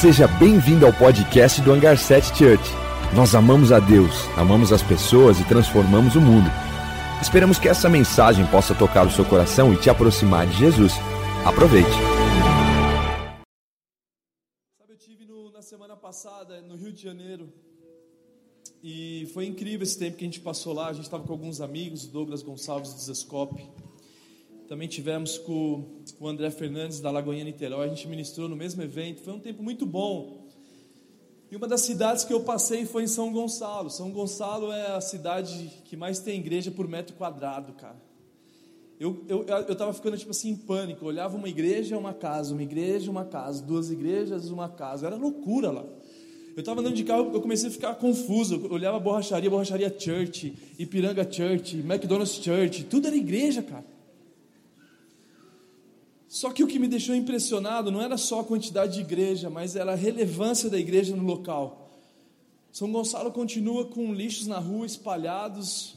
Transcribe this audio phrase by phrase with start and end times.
[0.00, 2.62] Seja bem-vindo ao podcast do Hangar 7 Church.
[3.16, 6.48] Nós amamos a Deus, amamos as pessoas e transformamos o mundo.
[7.20, 10.92] Esperamos que essa mensagem possa tocar o seu coração e te aproximar de Jesus.
[11.44, 11.90] Aproveite.
[14.78, 17.52] Sabe, eu tive no, na semana passada no Rio de Janeiro
[18.80, 20.90] e foi incrível esse tempo que a gente passou lá.
[20.90, 23.68] A gente estava com alguns amigos, o Douglas Gonçalves do Zescope.
[24.68, 25.82] Também tivemos com
[26.20, 27.86] o André Fernandes da Lagoinha Niterói.
[27.86, 29.22] A gente ministrou no mesmo evento.
[29.22, 30.46] Foi um tempo muito bom.
[31.50, 33.88] E uma das cidades que eu passei foi em São Gonçalo.
[33.88, 37.96] São Gonçalo é a cidade que mais tem igreja por metro quadrado, cara.
[39.00, 41.02] Eu eu eu estava ficando tipo assim em pânico.
[41.02, 45.06] Eu olhava uma igreja, uma casa, uma igreja, uma casa, duas igrejas, uma casa.
[45.06, 45.86] Era loucura lá.
[46.54, 48.56] Eu estava andando de carro, eu comecei a ficar confuso.
[48.56, 53.97] Eu olhava borracharia, borracharia Church, Ipiranga Church, McDonald's Church, tudo era igreja, cara.
[56.28, 59.74] Só que o que me deixou impressionado não era só a quantidade de igreja, mas
[59.74, 61.90] era a relevância da igreja no local.
[62.70, 65.96] São Gonçalo continua com lixos na rua espalhados.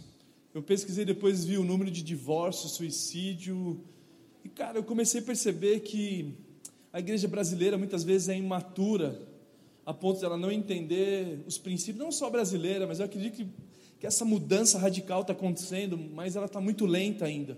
[0.53, 3.83] Eu pesquisei depois vi o número de divórcio, suicídio.
[4.43, 6.33] E cara, eu comecei a perceber que
[6.93, 9.21] a igreja brasileira muitas vezes é imatura,
[9.85, 13.47] a ponto de ela não entender os princípios, não só brasileira, mas eu acredito que,
[13.99, 17.57] que essa mudança radical está acontecendo, mas ela está muito lenta ainda.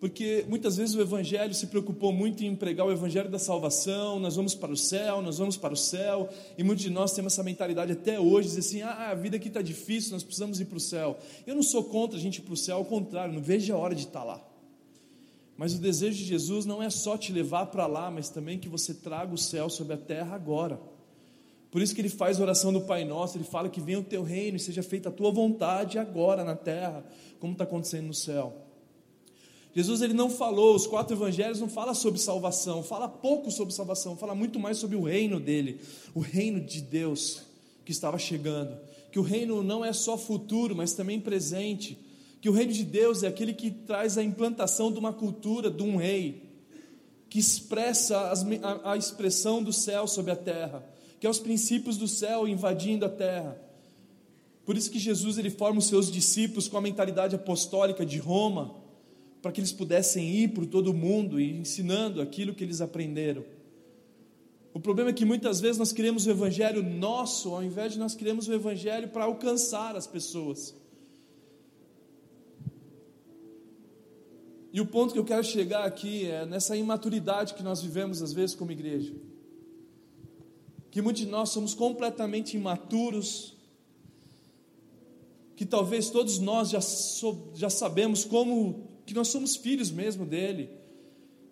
[0.00, 4.36] Porque muitas vezes o Evangelho se preocupou muito em pregar o Evangelho da salvação, nós
[4.36, 6.28] vamos para o céu, nós vamos para o céu,
[6.58, 9.48] e muitos de nós temos essa mentalidade até hoje, dizer assim: ah, a vida aqui
[9.48, 11.18] está difícil, nós precisamos ir para o céu.
[11.46, 13.78] Eu não sou contra a gente ir para o céu, ao contrário, não vejo a
[13.78, 14.44] hora de estar lá.
[15.56, 18.68] Mas o desejo de Jesus não é só te levar para lá, mas também que
[18.68, 20.80] você traga o céu sobre a terra agora.
[21.70, 24.04] Por isso que ele faz a oração do Pai Nosso, ele fala que venha o
[24.04, 27.04] teu reino e seja feita a tua vontade agora na terra,
[27.40, 28.63] como está acontecendo no céu.
[29.74, 34.16] Jesus ele não falou, os quatro evangelhos não fala sobre salvação, fala pouco sobre salvação,
[34.16, 35.80] fala muito mais sobre o reino dele,
[36.14, 37.42] o reino de Deus
[37.84, 38.78] que estava chegando.
[39.10, 41.98] Que o reino não é só futuro, mas também presente.
[42.40, 45.82] Que o reino de Deus é aquele que traz a implantação de uma cultura, de
[45.82, 46.42] um rei,
[47.28, 50.86] que expressa as, a, a expressão do céu sobre a terra,
[51.18, 53.60] que é os princípios do céu invadindo a terra.
[54.64, 58.83] Por isso que Jesus ele forma os seus discípulos com a mentalidade apostólica de Roma
[59.44, 63.44] para que eles pudessem ir por todo o mundo e ensinando aquilo que eles aprenderam.
[64.72, 68.14] O problema é que muitas vezes nós queremos o evangelho nosso, ao invés de nós
[68.14, 70.74] queremos o evangelho para alcançar as pessoas.
[74.72, 78.32] E o ponto que eu quero chegar aqui é nessa imaturidade que nós vivemos às
[78.32, 79.12] vezes como igreja.
[80.90, 83.58] Que muitos de nós somos completamente imaturos,
[85.54, 86.80] que talvez todos nós já,
[87.54, 90.70] já sabemos como que nós somos filhos mesmo dele,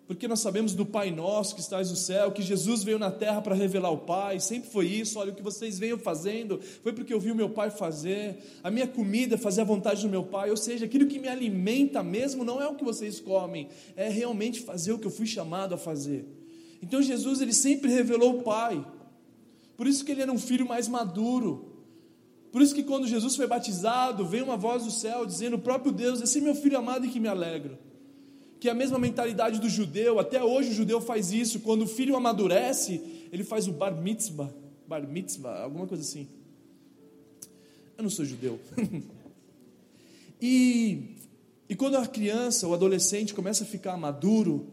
[0.05, 3.41] porque nós sabemos do Pai Nosso que estás no céu, que Jesus veio na terra
[3.41, 5.17] para revelar o Pai, sempre foi isso.
[5.17, 8.69] Olha, o que vocês venham fazendo foi porque eu vi o meu Pai fazer, a
[8.69, 12.43] minha comida fazer a vontade do meu Pai, ou seja, aquilo que me alimenta mesmo
[12.43, 15.77] não é o que vocês comem, é realmente fazer o que eu fui chamado a
[15.77, 16.25] fazer.
[16.81, 18.85] Então Jesus ele sempre revelou o Pai,
[19.77, 21.72] por isso que ele era um filho mais maduro,
[22.53, 25.91] por isso que quando Jesus foi batizado, veio uma voz do céu dizendo: o próprio
[25.91, 27.79] Deus, esse é meu filho amado em que me alegro.
[28.59, 31.87] Que é a mesma mentalidade do judeu, até hoje o judeu faz isso, quando o
[31.87, 34.53] filho amadurece, ele faz o bar mitzvah,
[34.87, 36.27] bar mitzvah, alguma coisa assim.
[37.97, 38.59] Eu não sou judeu.
[40.39, 41.17] e,
[41.67, 44.67] e quando a criança, o adolescente começa a ficar maduro,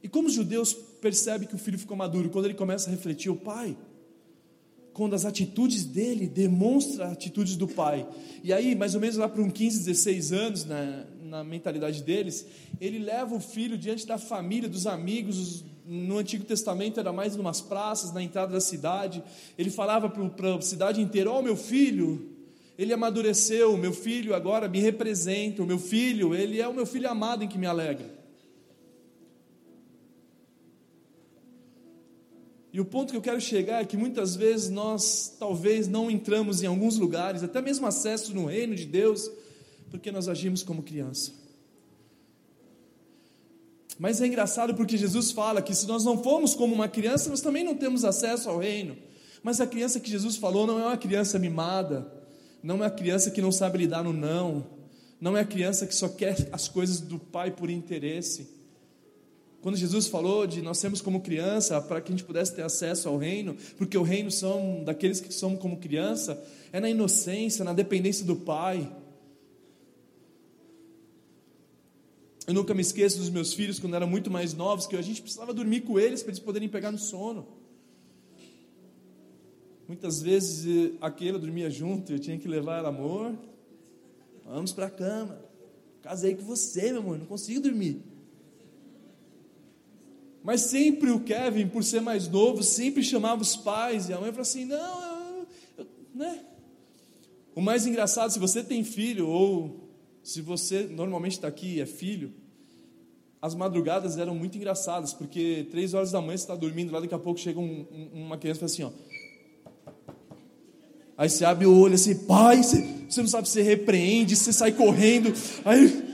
[0.00, 2.30] e como os judeus percebem que o filho ficou maduro?
[2.30, 3.76] Quando ele começa a refletir, o pai,
[4.92, 8.06] quando as atitudes dele demonstram atitudes do pai.
[8.42, 12.46] E aí, mais ou menos lá para uns 15, 16 anos, na, na mentalidade deles,
[12.80, 17.40] ele leva o filho diante da família, dos amigos, no Antigo Testamento era mais em
[17.40, 19.22] umas praças, na entrada da cidade.
[19.58, 22.30] Ele falava para a cidade inteira: Ó, oh, meu filho,
[22.78, 27.10] ele amadureceu, meu filho agora me representa, o meu filho, ele é o meu filho
[27.10, 28.19] amado em que me alegra.
[32.72, 36.62] E o ponto que eu quero chegar é que muitas vezes nós talvez não entramos
[36.62, 39.28] em alguns lugares, até mesmo acesso no reino de Deus,
[39.90, 41.32] porque nós agimos como criança.
[43.98, 47.40] Mas é engraçado porque Jesus fala que se nós não formos como uma criança, nós
[47.40, 48.96] também não temos acesso ao reino.
[49.42, 52.10] Mas a criança que Jesus falou não é uma criança mimada,
[52.62, 54.64] não é uma criança que não sabe lidar no não,
[55.20, 58.59] não é a criança que só quer as coisas do pai por interesse
[59.60, 63.08] quando Jesus falou de nós sermos como criança, para que a gente pudesse ter acesso
[63.08, 66.42] ao reino, porque o reino são daqueles que são como criança,
[66.72, 68.90] é na inocência, na dependência do Pai.
[72.46, 75.20] Eu nunca me esqueço dos meus filhos quando eram muito mais novos, que a gente
[75.20, 77.46] precisava dormir com eles para eles poderem pegar no sono.
[79.86, 83.36] Muitas vezes a Keila dormia junto, eu tinha que levar ela, amor,
[84.46, 85.38] vamos para a cama.
[86.00, 88.09] Casei com você, meu amor, não consigo dormir.
[90.42, 94.30] Mas sempre o Kevin, por ser mais novo, sempre chamava os pais e a mãe
[94.30, 95.46] falava assim: não, eu,
[95.78, 96.40] eu, né?
[97.54, 99.90] O mais engraçado, se você tem filho ou
[100.22, 102.32] se você normalmente está aqui e é filho,
[103.42, 107.14] as madrugadas eram muito engraçadas, porque três horas da manhã você está dormindo, lá daqui
[107.14, 109.10] a pouco chega um, um, uma criança e fala assim, ó.
[111.16, 114.72] Aí você abre o olho assim, pai, você, você não sabe se repreende, você sai
[114.72, 115.32] correndo,
[115.64, 116.09] aí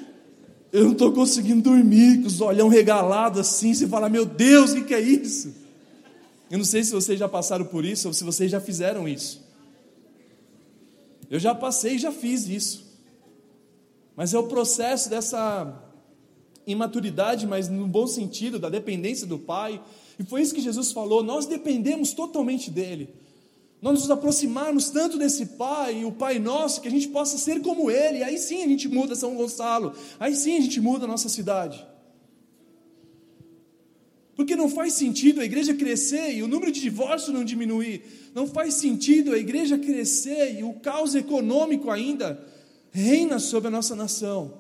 [0.73, 4.77] eu não estou conseguindo dormir, com os olhão regalados assim, você fala, meu Deus, o
[4.77, 5.55] que, que é isso?
[6.51, 9.45] Eu não sei se vocês já passaram por isso ou se vocês já fizeram isso.
[11.31, 12.87] Eu já passei e já fiz isso.
[14.15, 15.83] Mas é o processo dessa
[16.67, 19.81] imaturidade, mas no bom sentido, da dependência do Pai.
[20.19, 23.09] E foi isso que Jesus falou: nós dependemos totalmente dEle.
[23.81, 27.91] Nós nos aproximarmos tanto desse Pai, o Pai nosso, que a gente possa ser como
[27.91, 28.23] Ele.
[28.23, 29.93] Aí sim a gente muda São Gonçalo.
[30.19, 31.87] Aí sim a gente muda a nossa cidade.
[34.35, 38.03] Porque não faz sentido a igreja crescer e o número de divórcios não diminuir.
[38.35, 42.45] Não faz sentido a igreja crescer e o caos econômico ainda
[42.91, 44.59] reina sobre a nossa nação.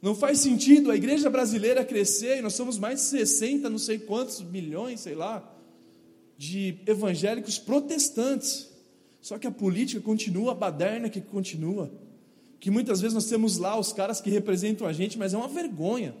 [0.00, 3.98] Não faz sentido a igreja brasileira crescer e nós somos mais de 60, não sei
[3.98, 5.59] quantos milhões, sei lá,
[6.40, 8.70] de evangélicos protestantes.
[9.20, 11.92] Só que a política continua a baderna que continua.
[12.58, 15.48] Que muitas vezes nós temos lá os caras que representam a gente, mas é uma
[15.48, 16.14] vergonha.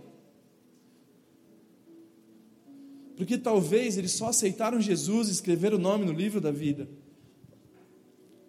[3.16, 6.86] Porque talvez eles só aceitaram Jesus e escreveram o nome no livro da vida.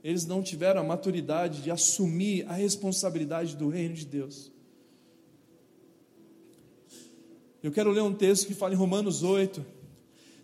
[0.04, 4.52] Eles não tiveram a maturidade de assumir a responsabilidade do reino de Deus.
[7.64, 9.80] Eu quero ler um texto que fala em Romanos 8.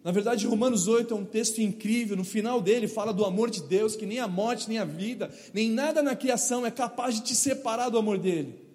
[0.03, 2.15] Na verdade, Romanos 8 é um texto incrível.
[2.15, 5.29] No final dele, fala do amor de Deus, que nem a morte, nem a vida,
[5.53, 8.67] nem nada na criação é capaz de te separar do amor dele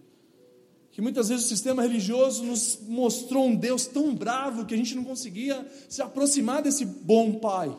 [0.92, 4.94] que muitas vezes o sistema religioso nos mostrou um Deus tão bravo que a gente
[4.94, 7.74] não conseguia se aproximar desse bom Pai.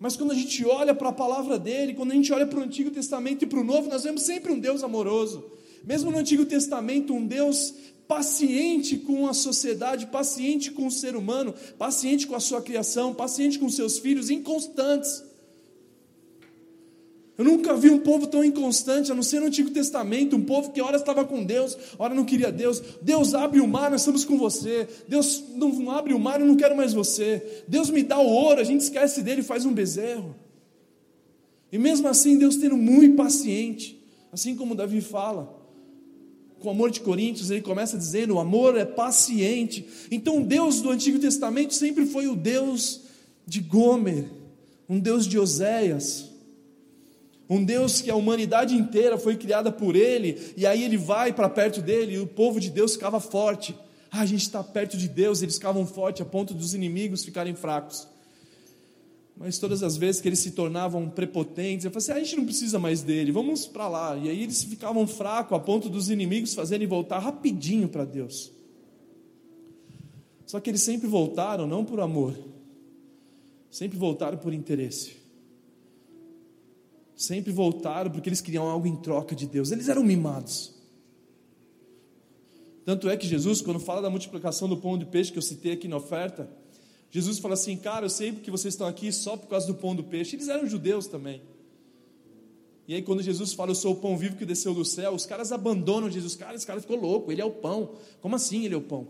[0.00, 2.62] Mas quando a gente olha para a palavra dele, quando a gente olha para o
[2.62, 5.44] Antigo Testamento e para o Novo, nós vemos sempre um Deus amoroso.
[5.84, 7.74] Mesmo no Antigo Testamento, um Deus
[8.06, 13.58] paciente com a sociedade, paciente com o ser humano, paciente com a sua criação, paciente
[13.58, 15.24] com seus filhos, inconstantes.
[17.38, 20.72] Eu nunca vi um povo tão inconstante, a não ser no Antigo Testamento, um povo
[20.72, 22.82] que ora estava com Deus, ora não queria Deus.
[23.02, 24.88] Deus abre o mar, nós estamos com você.
[25.06, 27.64] Deus não abre o mar, eu não quero mais você.
[27.68, 30.34] Deus me dá o ouro, a gente esquece dele e faz um bezerro.
[31.70, 35.65] E mesmo assim, Deus tendo muito paciente, assim como Davi fala.
[36.60, 39.86] Com o amor de Coríntios, ele começa dizendo: o amor é paciente.
[40.10, 43.02] Então, Deus do Antigo Testamento sempre foi o Deus
[43.46, 44.24] de Gomer,
[44.88, 46.36] um Deus de Oséias
[47.48, 51.48] um Deus que a humanidade inteira foi criada por Ele, e aí Ele vai para
[51.48, 53.76] perto dele, e o povo de Deus ficava forte.
[54.10, 57.54] Ah, a gente está perto de Deus, eles ficavam fortes a ponto dos inimigos ficarem
[57.54, 58.08] fracos.
[59.36, 62.36] Mas todas as vezes que eles se tornavam prepotentes, eu falei assim: ah, a gente
[62.36, 64.16] não precisa mais dele, vamos para lá.
[64.16, 68.50] E aí eles ficavam fracos a ponto dos inimigos fazerem voltar rapidinho para Deus.
[70.46, 72.34] Só que eles sempre voltaram não por amor,
[73.70, 75.26] sempre voltaram por interesse
[77.16, 79.72] sempre voltaram porque eles queriam algo em troca de Deus.
[79.72, 80.74] Eles eram mimados.
[82.84, 85.72] Tanto é que Jesus, quando fala da multiplicação do pão de peixe que eu citei
[85.72, 86.48] aqui na oferta,
[87.16, 89.96] Jesus fala assim: Cara, eu sei que vocês estão aqui só por causa do pão
[89.96, 90.36] do peixe.
[90.36, 91.40] Eles eram judeus também.
[92.86, 95.24] E aí, quando Jesus fala, Eu sou o pão vivo que desceu do céu, os
[95.24, 96.36] caras abandonam Jesus.
[96.36, 97.92] Cara, esse cara ficou louco, ele é o pão.
[98.20, 99.08] Como assim ele é o pão?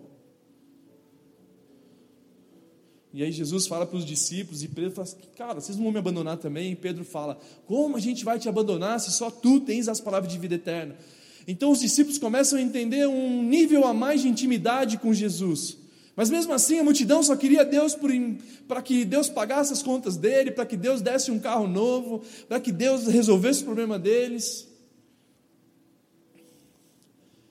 [3.12, 5.98] E aí Jesus fala para os discípulos e Pedro fala cara, vocês não vão me
[5.98, 6.70] abandonar também?
[6.70, 10.30] E Pedro fala, como a gente vai te abandonar se só tu tens as palavras
[10.30, 10.94] de vida eterna?
[11.48, 15.85] Então os discípulos começam a entender um nível a mais de intimidade com Jesus.
[16.16, 17.94] Mas mesmo assim a multidão só queria Deus
[18.66, 22.58] para que Deus pagasse as contas dele, para que Deus desse um carro novo, para
[22.58, 24.66] que Deus resolvesse o problema deles.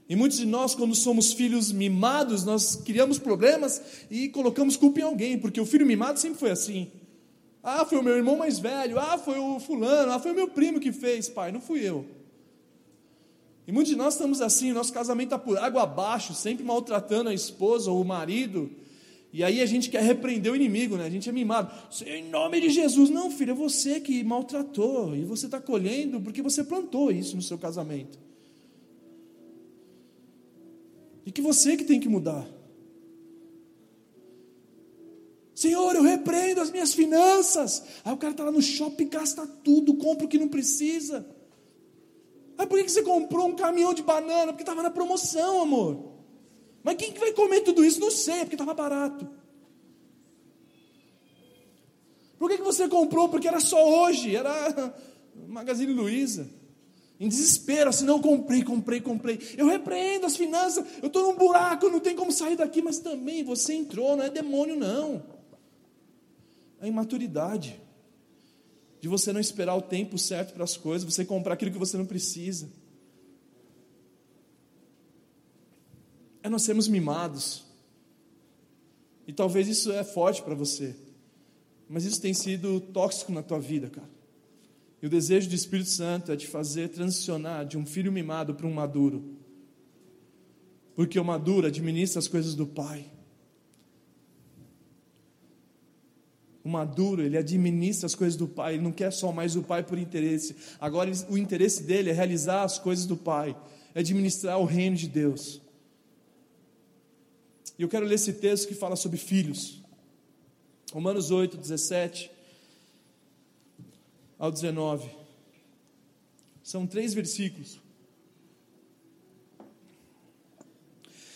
[0.10, 5.04] E muitos de nós, quando somos filhos mimados, nós criamos problemas e colocamos culpa em
[5.04, 6.92] alguém, porque o filho mimado sempre foi assim.
[7.62, 10.48] Ah, foi o meu irmão mais velho, ah, foi o fulano, ah, foi o meu
[10.48, 12.06] primo que fez, pai, não fui eu.
[13.68, 17.34] E muitos de nós estamos assim, nosso casamento está por água abaixo, sempre maltratando a
[17.34, 18.70] esposa ou o marido,
[19.36, 21.06] e aí a gente quer repreender o inimigo, né?
[21.06, 21.70] A gente é mimado.
[22.06, 23.10] Em nome de Jesus.
[23.10, 25.14] Não, filho, é você que maltratou.
[25.14, 28.18] E você está colhendo porque você plantou isso no seu casamento.
[31.26, 32.48] E que você que tem que mudar.
[35.54, 37.84] Senhor, eu repreendo as minhas finanças.
[38.06, 41.26] Aí o cara está lá no shopping, gasta tudo, compra o que não precisa.
[42.58, 44.54] Aí por que você comprou um caminhão de banana?
[44.54, 46.14] Porque estava na promoção, amor.
[46.84, 48.00] Mas quem que vai comer tudo isso?
[48.00, 49.28] Não sei, é porque estava barato.
[52.38, 53.30] Por que, que você comprou?
[53.30, 54.94] Porque era só hoje, era
[55.48, 56.50] Magazine Luiza.
[57.20, 59.40] Em desespero, assim, não comprei, comprei, comprei.
[59.58, 63.44] Eu repreendo as finanças, eu estou num buraco, não tem como sair daqui, mas também
[63.44, 65.24] você entrou, não é demônio, não.
[66.82, 67.82] É imaturidade.
[69.06, 71.96] De você não esperar o tempo certo para as coisas, você comprar aquilo que você
[71.96, 72.72] não precisa.
[76.42, 77.66] É nós sermos mimados.
[79.28, 80.96] E talvez isso é forte para você.
[81.88, 84.10] Mas isso tem sido tóxico na tua vida, cara.
[85.00, 88.66] E o desejo do Espírito Santo é te fazer transicionar de um filho mimado para
[88.66, 89.38] um maduro.
[90.96, 93.06] Porque o maduro administra as coisas do pai.
[96.66, 99.84] O maduro, ele administra as coisas do pai, ele não quer só mais o pai
[99.84, 100.56] por interesse.
[100.82, 103.56] Agora, o interesse dele é realizar as coisas do pai,
[103.94, 105.62] é administrar o reino de Deus.
[107.78, 109.80] E eu quero ler esse texto que fala sobre filhos.
[110.92, 112.32] Romanos 8, 17
[114.40, 115.08] ao 19.
[116.64, 117.80] São três versículos.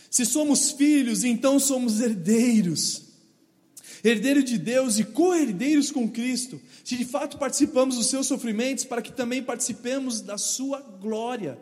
[0.10, 3.09] Se somos filhos, então somos herdeiros.
[4.04, 9.02] Herdeiro de Deus e co-herdeiros com Cristo, se de fato participamos dos seus sofrimentos, para
[9.02, 11.60] que também participemos da sua glória.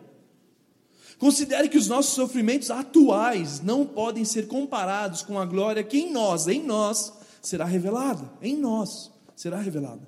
[1.18, 6.12] Considere que os nossos sofrimentos atuais não podem ser comparados com a glória que em
[6.12, 8.32] nós, em nós, será revelada.
[8.42, 10.08] Em nós será revelada.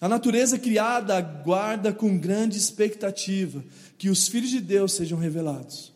[0.00, 3.64] A natureza criada aguarda com grande expectativa
[3.96, 5.93] que os filhos de Deus sejam revelados.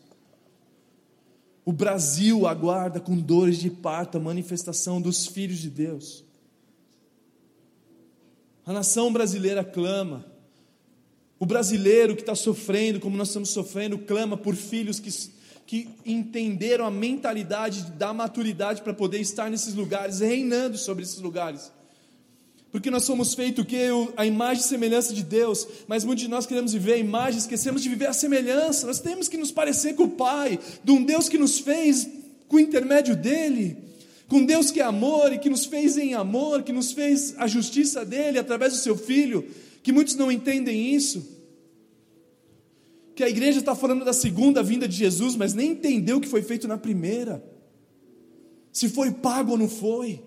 [1.69, 6.25] O Brasil aguarda com dores de parto a manifestação dos filhos de Deus.
[8.65, 10.25] A nação brasileira clama.
[11.37, 15.11] O brasileiro que está sofrendo, como nós estamos sofrendo, clama por filhos que
[15.67, 21.71] que entenderam a mentalidade da maturidade para poder estar nesses lugares, reinando sobre esses lugares.
[22.71, 23.77] Porque nós somos feitos que
[24.15, 27.81] a imagem e semelhança de Deus, mas muitos de nós queremos viver a imagem, esquecemos
[27.81, 28.85] de viver a semelhança.
[28.85, 32.07] Nós temos que nos parecer com o Pai, de um Deus que nos fez
[32.47, 33.77] com o intermédio dele,
[34.27, 37.47] com Deus que é amor e que nos fez em amor, que nos fez a
[37.47, 39.45] justiça dele através do seu filho,
[39.81, 41.39] que muitos não entendem isso
[43.19, 46.27] que a igreja está falando da segunda vinda de Jesus, mas nem entendeu o que
[46.29, 47.43] foi feito na primeira.
[48.71, 50.23] Se foi pago ou não foi.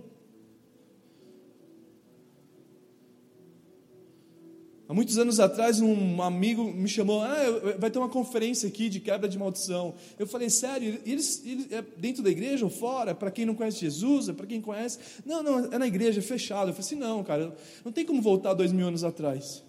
[4.92, 7.34] Há muitos anos atrás, um amigo me chamou, ah,
[7.78, 9.94] vai ter uma conferência aqui de quebra de maldição.
[10.18, 13.14] Eu falei, sério, eles, eles é dentro da igreja ou fora?
[13.14, 14.98] Para quem não conhece Jesus, é para quem conhece?
[15.24, 16.68] Não, não, é na igreja, é fechado.
[16.68, 19.64] Eu falei assim, não, cara, não tem como voltar dois mil anos atrás.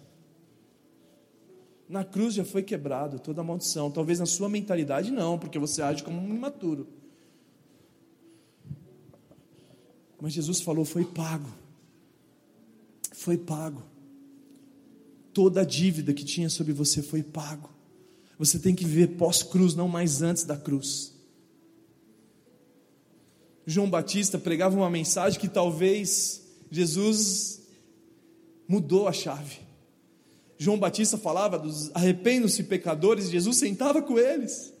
[1.88, 3.90] Na cruz já foi quebrado toda a maldição.
[3.90, 6.86] Talvez na sua mentalidade não, porque você age como um imaturo.
[10.20, 11.48] Mas Jesus falou: foi pago.
[13.10, 13.93] Foi pago.
[15.34, 17.68] Toda a dívida que tinha sobre você foi pago.
[18.38, 21.12] Você tem que viver pós-cruz, não mais antes da cruz.
[23.66, 27.62] João Batista pregava uma mensagem que talvez Jesus
[28.68, 29.58] mudou a chave.
[30.58, 34.73] João Batista falava dos arrependam-se pecadores, Jesus sentava com eles.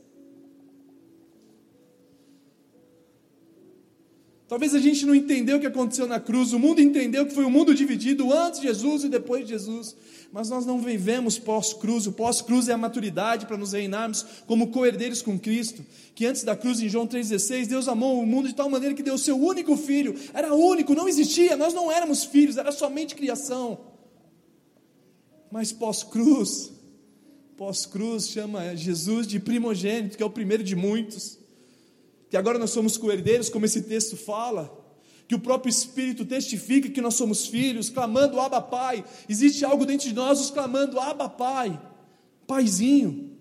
[4.54, 7.44] Talvez a gente não entendeu o que aconteceu na cruz, o mundo entendeu que foi
[7.44, 9.96] um mundo dividido antes de Jesus e depois de Jesus,
[10.30, 15.22] mas nós não vivemos pós-cruz, o pós-cruz é a maturidade para nos reinarmos como co-herdeiros
[15.22, 15.84] com Cristo,
[16.14, 19.02] que antes da cruz em João 3,16, Deus amou o mundo de tal maneira que
[19.02, 23.16] deu o seu único filho, era único, não existia, nós não éramos filhos, era somente
[23.16, 23.80] criação.
[25.50, 26.70] Mas pós-cruz,
[27.56, 31.42] pós-cruz chama Jesus de primogênito, que é o primeiro de muitos.
[32.34, 34.76] Que agora nós somos coerdeiros, como esse texto fala.
[35.28, 39.04] Que o próprio Espírito testifica que nós somos filhos, clamando Abba Pai.
[39.28, 41.80] Existe algo dentro de nós nos clamando Abba Pai,
[42.44, 43.38] Paizinho.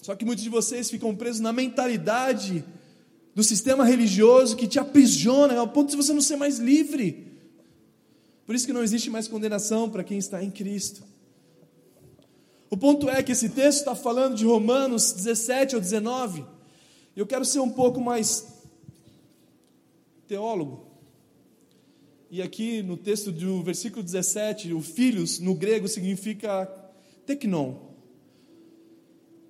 [0.00, 2.64] Só que muitos de vocês ficam presos na mentalidade
[3.34, 7.30] do sistema religioso que te aprisiona ao ponto de você não ser mais livre.
[8.46, 11.02] Por isso que não existe mais condenação para quem está em Cristo.
[12.70, 16.53] O ponto é que esse texto está falando de Romanos 17 ou 19.
[17.16, 18.46] Eu quero ser um pouco mais
[20.26, 20.86] teólogo.
[22.30, 26.66] E aqui no texto do versículo 17, o filhos no grego significa
[27.24, 27.76] teknon.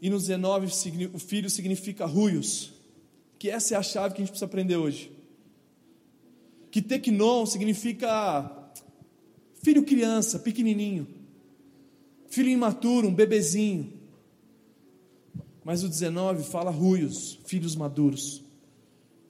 [0.02, 0.68] E no 19,
[1.14, 2.72] o filho significa ruios.
[3.38, 5.14] Que essa é a chave que a gente precisa aprender hoje
[6.74, 8.50] que tecnon significa
[9.62, 11.06] filho criança, pequenininho,
[12.28, 13.92] filho imaturo, um bebezinho.
[15.64, 18.42] Mas o 19 fala ruios, filhos maduros.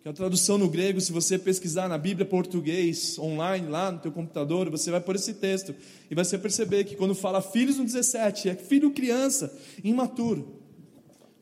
[0.03, 4.12] Que a tradução no grego, se você pesquisar na Bíblia português online lá no teu
[4.12, 5.75] computador, você vai por esse texto
[6.11, 10.61] e vai perceber que quando fala filhos no 17 é filho criança, imaturo.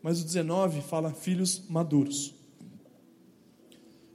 [0.03, 2.35] Mas o 19 fala filhos maduros.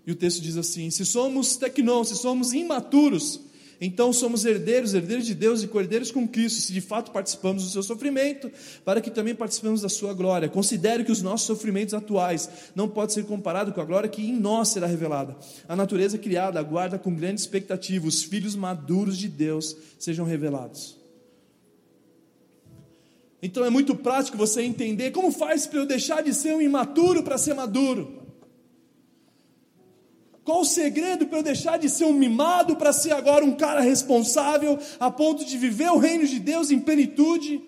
[0.06, 3.42] E o texto diz assim: se somos tecnon, se somos imaturos,
[3.80, 7.70] então somos herdeiros, herdeiros de Deus e cordeiros com Cristo, se de fato participamos do
[7.70, 8.52] seu sofrimento,
[8.84, 10.50] para que também participemos da sua glória.
[10.50, 14.34] Considere que os nossos sofrimentos atuais não podem ser comparados com a glória que em
[14.34, 15.36] nós será revelada.
[15.68, 20.98] A natureza criada aguarda com grande expectativa os filhos maduros de Deus sejam revelados.
[23.42, 27.22] Então é muito prático você entender como faz para eu deixar de ser um imaturo
[27.22, 28.27] para ser maduro.
[30.48, 33.82] Qual o segredo para eu deixar de ser um mimado para ser agora um cara
[33.82, 37.62] responsável a ponto de viver o reino de Deus em plenitude?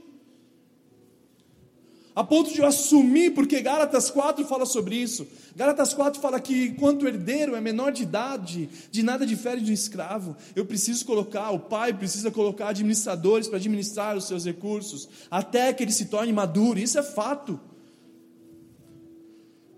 [2.16, 5.28] A ponto de eu assumir, porque Gálatas 4 fala sobre isso.
[5.58, 9.74] Gálatas 4 fala que enquanto herdeiro é menor de idade, de nada difere de um
[9.74, 10.38] escravo.
[10.56, 15.84] Eu preciso colocar, o pai precisa colocar administradores para administrar os seus recursos, até que
[15.84, 16.80] ele se torne maduro.
[16.80, 17.60] Isso é fato.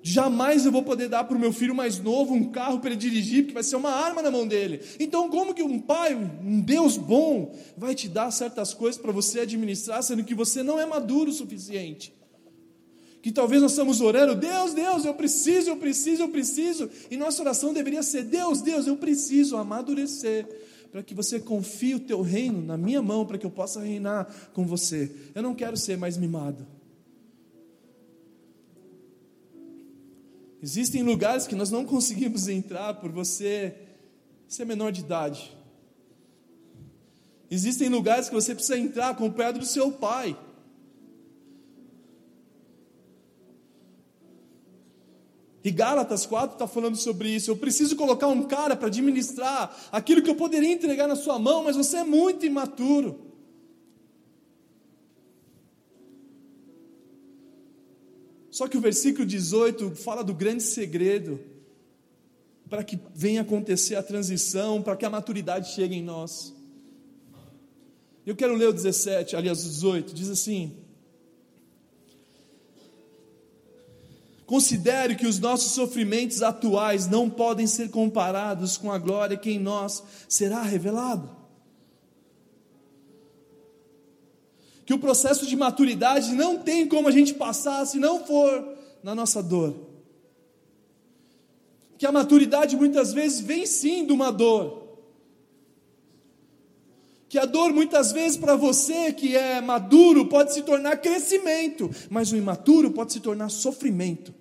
[0.03, 2.97] Jamais eu vou poder dar para o meu filho mais novo um carro para ele
[2.97, 4.81] dirigir, porque vai ser uma arma na mão dele.
[4.99, 9.41] Então, como que um pai, um Deus bom, vai te dar certas coisas para você
[9.41, 12.13] administrar, sendo que você não é maduro o suficiente?
[13.21, 17.43] Que talvez nós estamos orando, Deus, Deus, eu preciso, eu preciso, eu preciso, e nossa
[17.43, 20.47] oração deveria ser: Deus, Deus, eu preciso amadurecer,
[20.91, 24.27] para que você confie o teu reino na minha mão, para que eu possa reinar
[24.53, 25.11] com você.
[25.35, 26.65] Eu não quero ser mais mimado.
[30.61, 33.75] Existem lugares que nós não conseguimos entrar por você
[34.47, 35.57] ser menor de idade.
[37.49, 40.37] Existem lugares que você precisa entrar com o pé do seu pai.
[45.63, 47.49] E Gálatas 4 está falando sobre isso.
[47.49, 51.63] Eu preciso colocar um cara para administrar aquilo que eu poderia entregar na sua mão,
[51.63, 53.30] mas você é muito imaturo.
[58.51, 61.39] Só que o versículo 18 fala do grande segredo
[62.69, 66.53] para que venha acontecer a transição, para que a maturidade chegue em nós.
[68.25, 70.77] Eu quero ler o 17, aliás, o 18, diz assim:
[74.45, 79.59] Considere que os nossos sofrimentos atuais não podem ser comparados com a glória que em
[79.59, 81.40] nós será revelada.
[84.91, 89.15] Que o processo de maturidade não tem como a gente passar se não for na
[89.15, 89.73] nossa dor.
[91.97, 94.99] Que a maturidade muitas vezes vem sim de uma dor.
[97.29, 102.33] Que a dor muitas vezes para você que é maduro pode se tornar crescimento, mas
[102.33, 104.33] o imaturo pode se tornar sofrimento.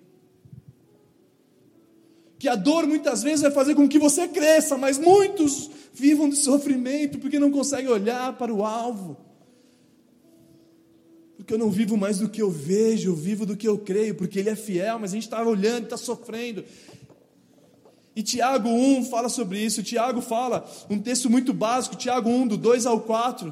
[2.37, 6.35] Que a dor muitas vezes vai fazer com que você cresça, mas muitos vivam de
[6.35, 9.30] sofrimento porque não conseguem olhar para o alvo
[11.41, 14.13] porque eu não vivo mais do que eu vejo, eu vivo do que eu creio,
[14.13, 16.63] porque Ele é fiel, mas a gente está olhando, está sofrendo.
[18.15, 19.81] E Tiago 1 fala sobre isso.
[19.81, 23.51] Tiago fala, um texto muito básico, Tiago 1, do 2 ao 4.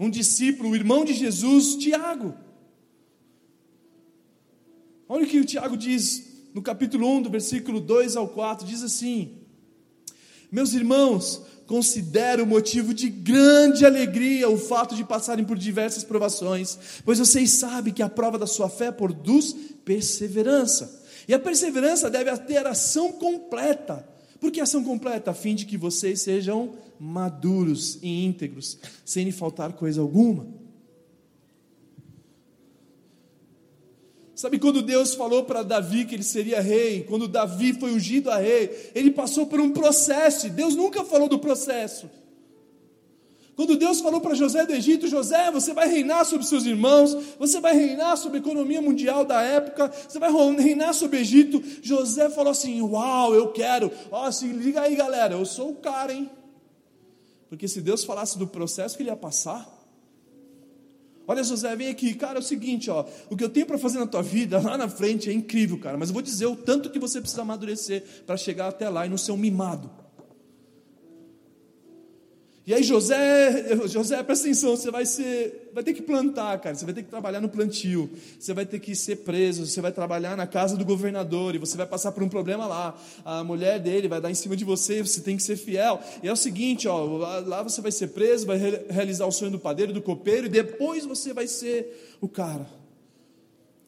[0.00, 2.34] Um discípulo, o irmão de Jesus, Tiago.
[5.06, 8.82] Olha o que o Tiago diz no capítulo 1, do versículo 2 ao 4: diz
[8.82, 9.37] assim:
[10.50, 17.18] Meus irmãos, considero motivo de grande alegria o fato de passarem por diversas provações, pois
[17.18, 21.04] vocês sabem que a prova da sua fé produz perseverança.
[21.28, 24.08] E a perseverança deve ter ação completa.
[24.40, 25.32] Por que ação completa?
[25.32, 30.46] A fim de que vocês sejam maduros e íntegros, sem lhe faltar coisa alguma.
[34.38, 38.36] Sabe quando Deus falou para Davi que ele seria rei, quando Davi foi ungido a
[38.36, 42.08] rei, ele passou por um processo, Deus nunca falou do processo.
[43.56, 47.60] Quando Deus falou para José do Egito, José, você vai reinar sobre seus irmãos, você
[47.60, 51.60] vai reinar sobre a economia mundial da época, você vai reinar sobre o Egito.
[51.82, 53.90] José falou assim: Uau, eu quero.
[54.08, 56.30] Ó, se liga aí, galera, eu sou o cara, hein?
[57.48, 59.77] Porque se Deus falasse do processo que ele ia passar,
[61.30, 63.98] Olha, José, vem aqui, cara, é o seguinte, ó, o que eu tenho para fazer
[63.98, 66.88] na tua vida lá na frente é incrível, cara, mas eu vou dizer o tanto
[66.88, 69.90] que você precisa amadurecer para chegar até lá e não ser um mimado.
[72.68, 76.84] E aí José, José, presta atenção, você vai ser, vai ter que plantar, cara, você
[76.84, 80.36] vai ter que trabalhar no plantio, você vai ter que ser preso, você vai trabalhar
[80.36, 82.94] na casa do governador e você vai passar por um problema lá.
[83.24, 85.98] A mulher dele vai dar em cima de você, você tem que ser fiel.
[86.22, 87.04] E é o seguinte, ó,
[87.46, 88.58] lá você vai ser preso, vai
[88.90, 92.68] realizar o sonho do padeiro, do copeiro e depois você vai ser o cara.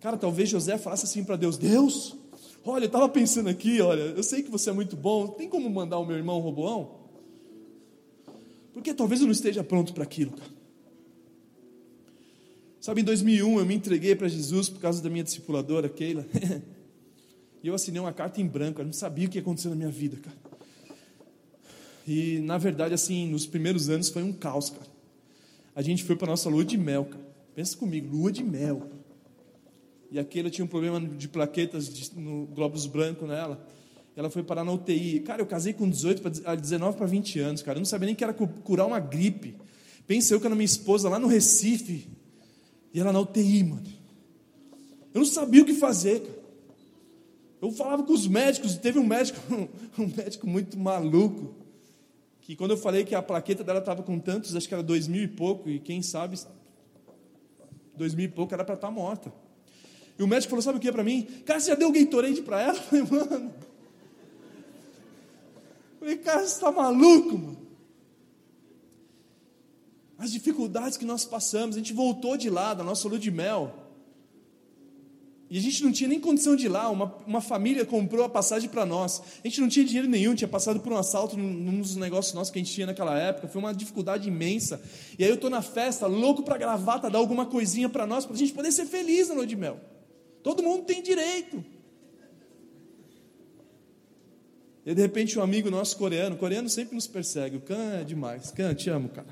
[0.01, 2.17] Cara, talvez José falasse assim para Deus: Deus,
[2.65, 5.69] olha, eu estava pensando aqui, olha, eu sei que você é muito bom, tem como
[5.69, 7.00] mandar o meu irmão Roboão?
[8.73, 10.51] Porque talvez eu não esteja pronto para aquilo, cara.
[12.81, 16.27] Sabe, em 2001 eu me entreguei para Jesus por causa da minha discipuladora, Keila.
[17.63, 19.77] e eu assinei uma carta em branco, eu não sabia o que ia acontecer na
[19.77, 20.37] minha vida, cara.
[22.07, 24.91] E na verdade, assim, nos primeiros anos foi um caos, cara.
[25.75, 27.25] A gente foi para nossa lua de mel, cara.
[27.55, 28.91] Pensa comigo, lua de mel.
[30.11, 33.65] E a Keila tinha um problema de plaquetas de, no glóbulos brancos nela.
[34.21, 35.21] Ela foi parar na UTI.
[35.21, 37.79] Cara, eu casei com 18 para 19 para 20 anos, cara.
[37.79, 39.57] Eu não sabia nem que era curar uma gripe.
[40.07, 42.07] Pensa eu com a minha esposa lá no Recife.
[42.93, 43.87] E ela na UTI, mano.
[45.15, 46.39] Eu não sabia o que fazer, cara.
[47.63, 49.41] Eu falava com os médicos, teve um médico,
[49.99, 51.55] um médico muito maluco,
[52.43, 55.09] que quando eu falei que a plaqueta dela estava com tantos, acho que era dois
[55.09, 56.39] mil e pouco, e quem sabe,
[57.97, 59.33] dois mil e pouco era para estar tá morta.
[60.19, 61.27] E o médico falou, sabe o que é para mim?
[61.47, 62.79] Cara, você já deu Gatorade para ela?
[62.93, 63.70] Eu falei, mano,
[66.11, 67.57] Falei, cara, você está maluco, mano?
[70.19, 73.73] As dificuldades que nós passamos, a gente voltou de lá, da nossa lua de mel.
[75.49, 76.91] E a gente não tinha nem condição de ir lá.
[76.91, 79.23] Uma, uma família comprou a passagem para nós.
[79.43, 82.35] A gente não tinha dinheiro nenhum, tinha passado por um assalto num, num dos negócios
[82.35, 83.49] nossos que a gente tinha naquela época.
[83.49, 84.83] Foi uma dificuldade imensa.
[85.19, 88.35] E aí eu estou na festa, louco para gravata, dar alguma coisinha para nós, para
[88.35, 89.81] a gente poder ser feliz na lua de mel.
[90.43, 91.65] Todo mundo tem direito.
[94.85, 98.51] E de repente um amigo nosso coreano, coreano sempre nos persegue, o Khan é demais,
[98.51, 99.29] Khan, te amo, cara.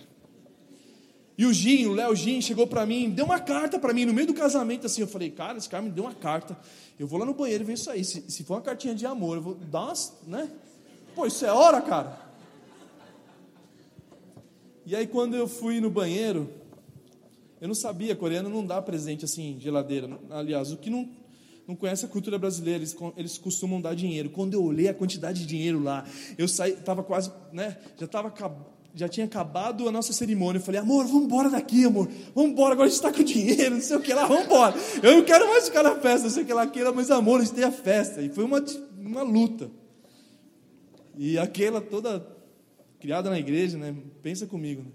[1.37, 4.13] E o Jim, o Léo Jim, chegou para mim, deu uma carta para mim no
[4.13, 6.59] meio do casamento, assim, eu falei, cara, esse cara me deu uma carta,
[6.99, 9.37] eu vou lá no banheiro ver isso aí, se, se for uma cartinha de amor,
[9.37, 10.51] eu vou dar umas, né?
[11.15, 12.29] Pô, isso é hora, cara.
[14.85, 16.51] E aí quando eu fui no banheiro,
[17.61, 20.19] eu não sabia, coreano não dá presente assim, geladeira.
[20.31, 21.09] Aliás, o que não
[21.69, 24.31] não conhece a cultura brasileira, eles, eles costumam dar dinheiro.
[24.31, 26.03] Quando eu olhei a quantidade de dinheiro lá,
[26.39, 28.33] eu saí, estava quase, né, já estava
[28.95, 30.59] já tinha acabado a nossa cerimônia.
[30.59, 32.09] Eu falei, amor, vamos embora daqui, amor.
[32.35, 34.75] Vamos embora, agora a gente está com dinheiro, não sei o que lá, vamos embora.
[35.03, 37.41] Eu não quero mais ficar na festa, não sei o que lá, aquela, mas amor,
[37.41, 38.23] a gente tem a festa.
[38.23, 38.65] E foi uma,
[38.99, 39.71] uma luta.
[41.17, 42.27] E aquela toda
[42.99, 43.95] criada na igreja, né?
[44.23, 44.91] Pensa comigo, né?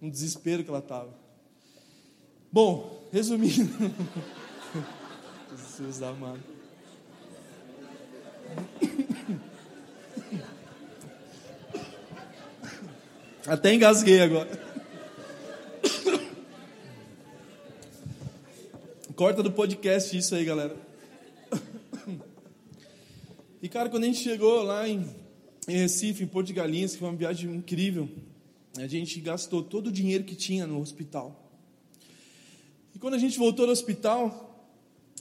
[0.00, 1.14] no desespero que ela estava.
[2.50, 3.70] Bom, resumindo.
[5.76, 6.40] Jesus amado.
[13.46, 14.48] Até engasguei agora.
[19.14, 20.74] Corta do podcast isso aí, galera.
[23.62, 25.06] E cara, quando a gente chegou lá em,
[25.68, 28.08] Recife, em Porto de Galinhas, que foi uma viagem incrível,
[28.78, 31.50] a gente gastou todo o dinheiro que tinha no hospital.
[32.94, 34.45] E quando a gente voltou do hospital,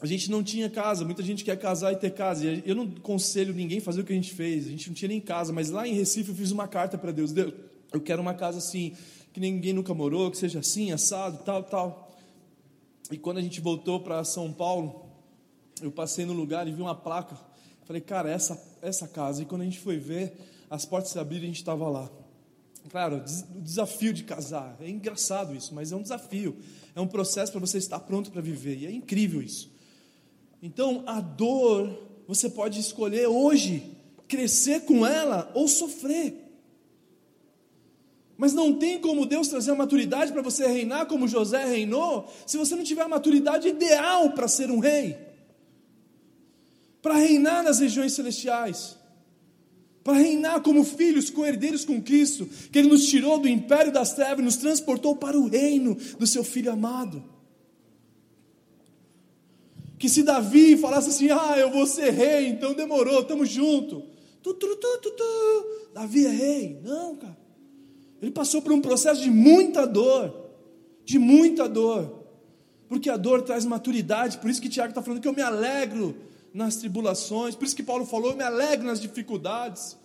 [0.02, 2.46] a gente não tinha casa, muita gente quer casar e ter casa.
[2.66, 5.22] Eu não conselho ninguém fazer o que a gente fez, a gente não tinha nem
[5.22, 7.54] casa, mas lá em Recife eu fiz uma carta para Deus: Deus,
[7.94, 8.94] eu quero uma casa assim,
[9.32, 12.12] que ninguém nunca morou, que seja assim, assado, tal, tal.
[13.12, 15.06] E quando a gente voltou para São Paulo,
[15.82, 17.38] eu passei no lugar e vi uma placa.
[17.86, 19.44] Falei, cara, essa, essa casa.
[19.44, 20.34] E quando a gente foi ver,
[20.70, 22.10] as portas se abriram e a gente estava lá.
[22.90, 23.24] Claro,
[23.56, 24.76] o desafio de casar.
[24.80, 26.58] É engraçado isso, mas é um desafio.
[26.96, 28.78] É um processo para você estar pronto para viver.
[28.78, 29.75] E é incrível isso.
[30.66, 31.96] Então, a dor,
[32.28, 33.84] você pode escolher hoje
[34.28, 36.34] crescer com ela ou sofrer.
[38.36, 42.58] Mas não tem como Deus trazer a maturidade para você reinar como José reinou, se
[42.58, 45.16] você não tiver a maturidade ideal para ser um rei,
[47.00, 48.98] para reinar nas regiões celestiais,
[50.04, 54.40] para reinar como filhos, co-herdeiros com Cristo, que Ele nos tirou do império das trevas
[54.40, 57.35] e nos transportou para o reino do Seu Filho amado.
[59.98, 64.04] Que se Davi falasse assim, ah, eu vou ser rei, então demorou, estamos juntos.
[64.42, 65.90] Tu, tu, tu, tu, tu.
[65.94, 66.80] Davi é rei.
[66.84, 67.38] Não, cara.
[68.22, 70.52] Ele passou por um processo de muita dor.
[71.04, 72.26] De muita dor.
[72.88, 74.38] Porque a dor traz maturidade.
[74.38, 76.16] Por isso que Tiago está falando que eu me alegro
[76.54, 77.56] nas tribulações.
[77.56, 79.98] Por isso que Paulo falou, eu me alegro nas dificuldades.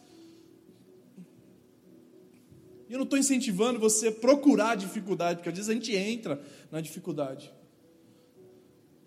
[2.88, 6.42] E eu não estou incentivando você a procurar dificuldade, porque às vezes a gente entra
[6.72, 7.52] na dificuldade.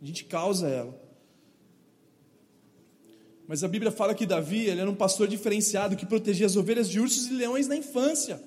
[0.04, 1.02] A gente causa ela.
[3.48, 6.90] Mas a Bíblia fala que Davi ele era um pastor diferenciado que protegia as ovelhas
[6.90, 8.44] de ursos e leões na infância.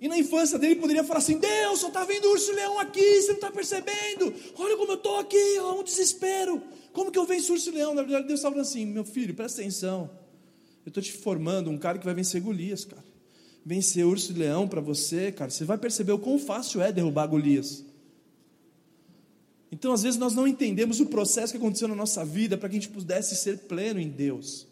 [0.00, 3.28] E na infância dele poderia falar assim: Deus, só está vendo o urso-leão aqui, você
[3.28, 4.32] não está percebendo?
[4.56, 6.62] Olha como eu estou aqui, ó, um desespero.
[6.92, 7.92] Como que eu venço o urso-leão?
[7.92, 10.08] Na verdade, Deus estava falando assim: Meu filho, presta atenção.
[10.86, 13.04] Eu estou te formando um cara que vai vencer Golias, cara.
[13.64, 15.50] Vencer urso-leão para você, cara.
[15.50, 17.84] Você vai perceber o quão fácil é derrubar Golias.
[19.72, 22.76] Então, às vezes, nós não entendemos o processo que aconteceu na nossa vida para que
[22.76, 24.68] a gente pudesse ser pleno em Deus.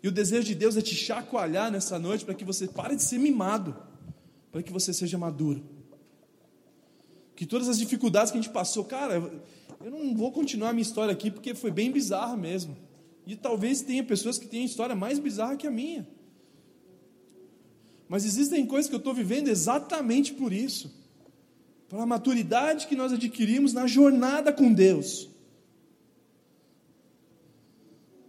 [0.00, 3.02] E o desejo de Deus é te chacoalhar nessa noite para que você pare de
[3.02, 3.76] ser mimado,
[4.52, 5.64] para que você seja maduro.
[7.34, 9.14] Que todas as dificuldades que a gente passou, cara,
[9.80, 12.76] eu não vou continuar a minha história aqui porque foi bem bizarra mesmo.
[13.26, 16.06] E talvez tenha pessoas que tenham história mais bizarra que a minha.
[18.08, 21.01] Mas existem coisas que eu estou vivendo exatamente por isso
[21.92, 25.28] pela maturidade que nós adquirimos na jornada com Deus.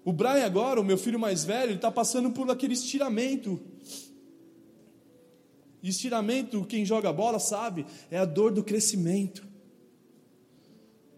[0.04, 3.58] O Brian agora, o meu filho mais velho, ele está passando por aquele estiramento.
[5.82, 9.48] Estiramento, quem joga bola sabe, é a dor do crescimento.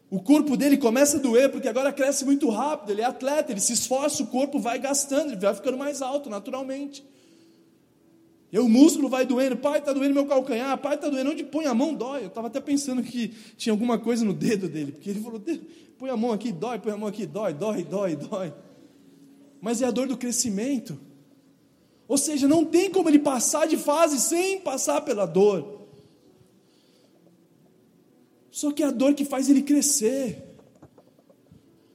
[0.08, 3.60] O corpo dele começa a doer, porque agora cresce muito rápido, ele é atleta, ele
[3.60, 7.04] se esforça, o corpo vai gastando, ele vai ficando mais alto naturalmente.
[8.52, 11.66] E o músculo vai doendo, pai, está doendo meu calcanhar, pai, está doendo, onde põe
[11.66, 12.24] a mão dói.
[12.24, 15.42] Eu estava até pensando que tinha alguma coisa no dedo dele, porque ele falou,
[15.98, 18.54] põe a mão aqui, dói, põe a mão aqui, dói, dói, dói, dói.
[19.60, 20.98] Mas é a dor do crescimento.
[22.08, 25.88] Ou seja, não tem como ele passar de fase sem passar pela dor.
[28.52, 30.56] Só que é a dor que faz ele crescer.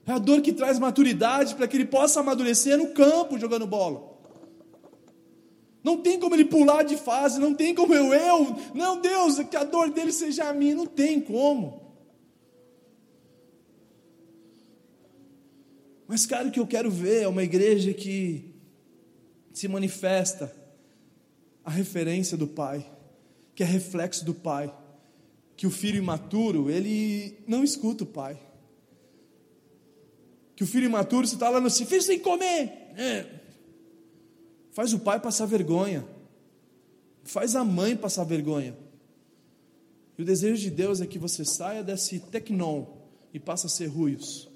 [0.05, 4.10] É a dor que traz maturidade para que ele possa amadurecer no campo jogando bola.
[5.83, 9.57] Não tem como ele pular de fase, não tem como eu, eu, não, Deus, que
[9.57, 11.81] a dor dele seja a minha, não tem como.
[16.07, 18.53] Mas, cara, o que eu quero ver é uma igreja que
[19.53, 20.53] se manifesta
[21.63, 22.85] a referência do Pai,
[23.55, 24.73] que é reflexo do Pai,
[25.55, 28.39] que o filho imaturo, ele não escuta o Pai.
[30.55, 33.40] Que o filho imaturo, se está lá no filho sem comer, é,
[34.71, 36.05] Faz o pai passar vergonha.
[37.23, 38.75] Faz a mãe passar vergonha.
[40.17, 42.85] E o desejo de Deus é que você saia desse tecnon
[43.33, 44.49] e passe a ser ruios.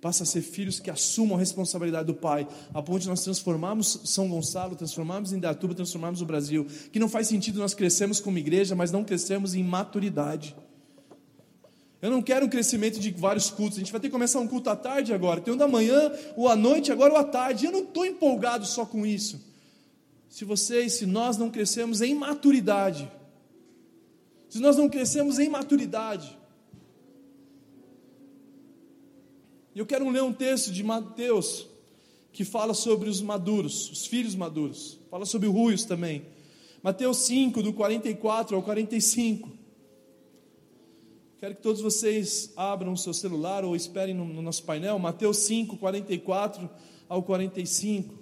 [0.00, 4.00] Passa a ser filhos que assumam a responsabilidade do pai, a ponto de nós transformarmos
[4.04, 6.66] São Gonçalo, transformarmos Indatuba, transformarmos o Brasil.
[6.90, 10.56] Que não faz sentido nós crescermos como igreja, mas não crescermos em maturidade.
[12.02, 13.78] Eu não quero um crescimento de vários cultos.
[13.78, 15.40] A gente vai ter que começar um culto à tarde agora.
[15.40, 17.64] Tem um da manhã, o à noite, agora o à tarde.
[17.64, 19.40] Eu não estou empolgado só com isso.
[20.28, 23.08] Se vocês, se nós não crescemos em maturidade,
[24.48, 26.36] se nós não crescemos em maturidade,
[29.72, 31.68] eu quero ler um texto de Mateus
[32.32, 34.98] que fala sobre os maduros, os filhos maduros.
[35.08, 36.26] Fala sobre o ruios também.
[36.82, 39.61] Mateus 5, do 44 ao 45.
[41.42, 45.38] Quero que todos vocês abram o seu celular ou esperem no, no nosso painel, Mateus
[45.38, 46.70] 5, 44
[47.08, 48.14] ao 45.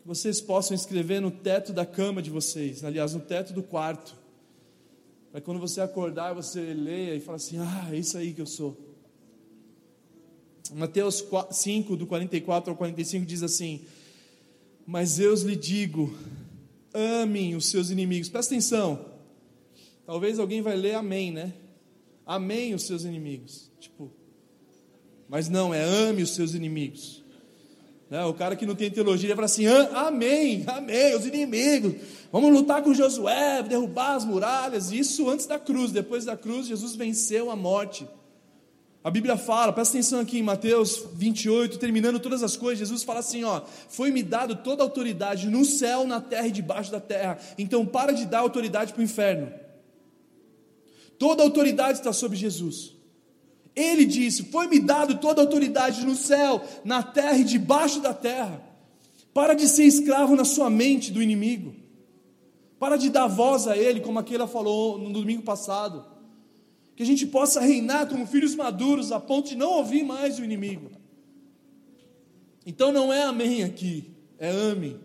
[0.00, 4.16] Que vocês possam escrever no teto da cama de vocês, aliás, no teto do quarto.
[5.30, 8.46] Para quando você acordar, você leia e fala assim: Ah, é isso aí que eu
[8.46, 8.76] sou.
[10.72, 13.82] Mateus 5, do 44 ao 45, diz assim:
[14.84, 16.12] Mas eu lhe digo,
[16.92, 18.28] amem os seus inimigos.
[18.28, 19.11] Presta atenção.
[20.04, 21.52] Talvez alguém vai ler amém, né?
[22.26, 23.70] Amém os seus inimigos.
[23.78, 24.10] Tipo,
[25.28, 27.22] mas não, é ame os seus inimigos.
[28.10, 28.22] Né?
[28.26, 31.94] O cara que não tem teologia, ele fala assim: amém, amém, os inimigos.
[32.30, 34.92] Vamos lutar com Josué, derrubar as muralhas.
[34.92, 35.90] Isso antes da cruz.
[35.92, 38.06] Depois da cruz, Jesus venceu a morte.
[39.04, 43.20] A Bíblia fala, presta atenção aqui em Mateus 28, terminando todas as coisas, Jesus fala
[43.20, 47.38] assim: ó, foi-me dado toda a autoridade no céu, na terra e debaixo da terra.
[47.56, 49.50] Então para de dar autoridade para o inferno.
[51.22, 52.96] Toda autoridade está sobre Jesus.
[53.76, 58.60] Ele disse: Foi-me dado toda a autoridade no céu, na terra e debaixo da terra.
[59.32, 61.76] Para de ser escravo na sua mente do inimigo.
[62.76, 66.04] Para de dar voz a ele, como aquela falou no domingo passado.
[66.96, 70.44] Que a gente possa reinar como filhos maduros, a ponto de não ouvir mais o
[70.44, 70.90] inimigo.
[72.66, 74.98] Então não é amém aqui, é amem.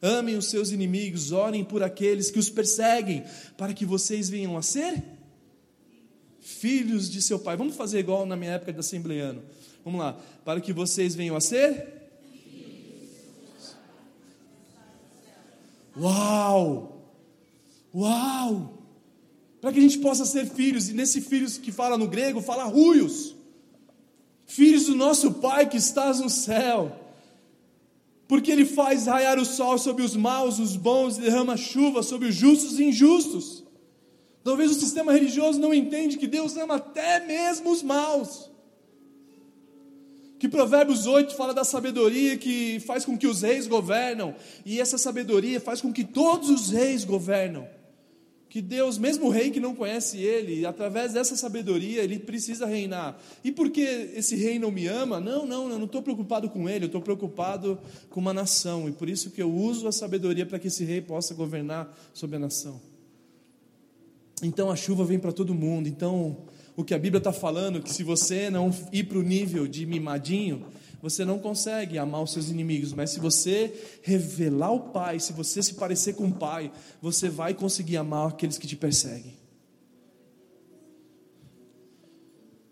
[0.00, 3.22] Amem os seus inimigos, orem por aqueles que os perseguem,
[3.58, 5.17] para que vocês venham a ser
[6.48, 7.56] filhos de seu pai.
[7.56, 9.42] Vamos fazer igual na minha época de assembleano.
[9.84, 10.18] Vamos lá.
[10.44, 11.86] Para que vocês venham a ser.
[15.96, 17.04] Uau!
[17.94, 18.78] Uau!
[19.60, 22.64] Para que a gente possa ser filhos, e nesse filhos que fala no grego, fala
[22.64, 23.34] ruios.
[24.46, 26.96] Filhos do nosso Pai que estás no céu.
[28.26, 32.28] Porque Ele faz raiar o sol sobre os maus, os bons, e derrama chuva sobre
[32.28, 33.64] os justos e injustos.
[34.48, 38.50] Talvez o sistema religioso não entende que Deus ama até mesmo os maus.
[40.38, 44.34] Que Provérbios 8 fala da sabedoria que faz com que os reis governam,
[44.64, 47.68] e essa sabedoria faz com que todos os reis governam.
[48.48, 53.20] Que Deus, mesmo o rei que não conhece ele, através dessa sabedoria, ele precisa reinar.
[53.44, 55.20] E por que esse rei não me ama?
[55.20, 58.88] Não, não, eu não estou preocupado com ele, eu estou preocupado com uma nação.
[58.88, 62.36] E por isso que eu uso a sabedoria para que esse rei possa governar sobre
[62.36, 62.87] a nação.
[64.42, 65.88] Então a chuva vem para todo mundo.
[65.88, 66.38] Então,
[66.76, 69.84] o que a Bíblia está falando, que se você não ir para o nível de
[69.84, 70.64] mimadinho,
[71.02, 73.72] você não consegue amar os seus inimigos, mas se você
[74.02, 78.58] revelar o Pai, se você se parecer com o Pai, você vai conseguir amar aqueles
[78.58, 79.38] que te perseguem.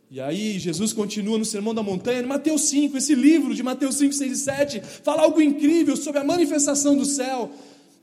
[0.09, 3.97] E aí, Jesus continua no Sermão da Montanha, no Mateus 5, esse livro de Mateus
[3.97, 7.51] 5, 6 e 7, fala algo incrível sobre a manifestação do céu,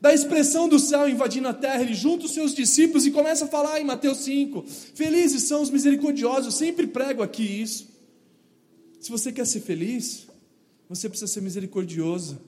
[0.04, 1.80] da expressão do céu invadindo a terra.
[1.80, 4.62] Ele junta os seus discípulos e começa a falar em Mateus 5:
[4.94, 7.88] Felizes são os misericordiosos, eu sempre prego aqui isso.
[9.00, 10.26] Se você quer ser feliz,
[10.90, 12.38] você precisa ser misericordioso,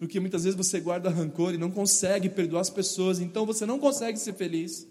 [0.00, 3.78] porque muitas vezes você guarda rancor e não consegue perdoar as pessoas, então você não
[3.78, 4.88] consegue ser feliz.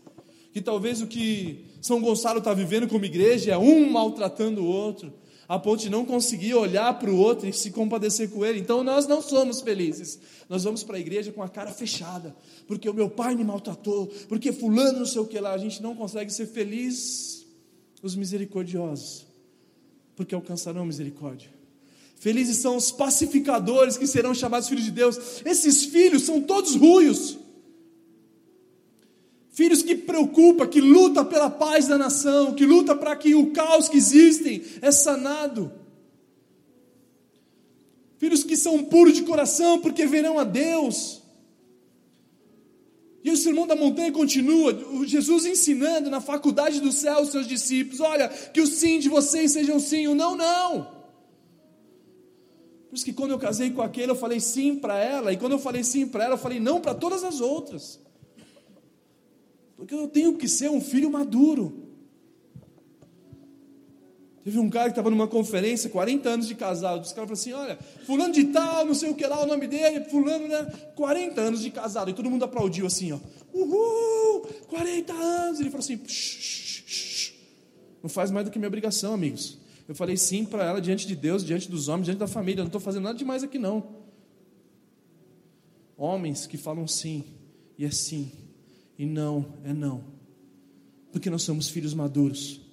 [0.53, 5.11] Que talvez o que São Gonçalo está vivendo como igreja é um maltratando o outro,
[5.47, 8.59] a ponto de não conseguir olhar para o outro e se compadecer com ele.
[8.59, 10.19] Então nós não somos felizes.
[10.49, 12.35] Nós vamos para a igreja com a cara fechada,
[12.67, 15.53] porque o meu pai me maltratou, porque fulano não sei o que lá.
[15.53, 17.45] A gente não consegue ser feliz.
[18.03, 19.25] Os misericordiosos
[20.15, 21.49] porque alcançarão misericórdia.
[22.15, 25.41] Felizes são os pacificadores que serão chamados filhos de Deus.
[25.45, 27.37] Esses filhos são todos ruios.
[29.55, 33.87] Filhos que preocupa, que luta pela paz da nação, que luta para que o caos
[33.87, 35.71] que existe é sanado.
[38.17, 41.21] Filhos que são puros de coração porque verão a Deus.
[43.23, 48.01] E o sermão da montanha continua, Jesus ensinando na faculdade do céu os seus discípulos:
[48.01, 50.83] olha, que o sim de vocês seja um sim, o não, não.
[52.89, 55.53] Por isso que quando eu casei com aquele, eu falei sim para ela, e quando
[55.53, 58.03] eu falei sim para ela, eu falei não para todas as outras.
[59.75, 61.85] Porque eu tenho que ser um filho maduro.
[64.45, 67.01] Teve um cara que estava numa conferência, 40 anos de casado.
[67.01, 69.65] Os caras falaram assim: olha, fulano de tal, não sei o que lá, o nome
[69.67, 70.63] dele, fulano, né?
[70.95, 72.11] 40 anos de casado.
[72.11, 73.19] E todo mundo aplaudiu assim, ó.
[73.51, 74.47] Uhul!
[74.67, 75.59] 40 anos!
[75.59, 77.33] Ele falou assim: shh, shh, shh.
[78.03, 79.57] não faz mais do que minha obrigação, amigos.
[79.87, 82.59] Eu falei sim para ela diante de Deus, diante dos homens, diante da família.
[82.59, 83.95] Eu não estou fazendo nada demais aqui, não.
[85.97, 87.23] Homens que falam sim,
[87.79, 88.31] e é sim,
[88.97, 90.03] e não é não.
[91.11, 92.65] Porque nós somos filhos maduros